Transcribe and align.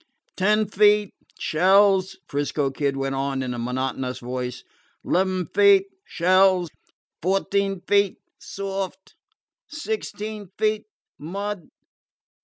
"Ten 0.35 0.65
feet 0.67 1.13
shells," 1.37 2.17
'Frisco 2.27 2.71
Kid 2.71 2.97
went 2.97 3.13
on 3.13 3.43
in 3.43 3.53
a 3.53 3.59
monotonous 3.59 4.17
voice. 4.17 4.63
"'Leven 5.03 5.45
feet 5.53 5.85
shells. 6.05 6.69
Fourteen 7.21 7.81
feet 7.81 8.17
soft. 8.39 9.13
Sixteen 9.67 10.47
feet 10.57 10.85
mud. 11.19 11.67